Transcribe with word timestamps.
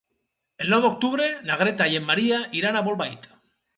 El 0.63 0.71
nou 0.73 0.81
d'octubre 0.85 1.27
na 1.49 1.57
Greta 1.61 1.89
i 1.91 1.99
en 2.01 2.09
Maria 2.11 2.41
iran 2.63 2.79
a 2.81 2.87
Bolbait. 2.89 3.29